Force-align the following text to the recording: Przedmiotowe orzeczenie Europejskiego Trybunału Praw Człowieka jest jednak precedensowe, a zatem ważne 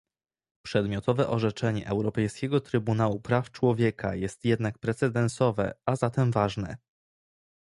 Przedmiotowe 0.65 1.29
orzeczenie 1.29 1.87
Europejskiego 1.87 2.61
Trybunału 2.61 3.19
Praw 3.21 3.51
Człowieka 3.51 4.15
jest 4.15 4.45
jednak 4.45 4.77
precedensowe, 4.79 5.73
a 5.85 5.95
zatem 5.95 6.31
ważne 6.31 6.77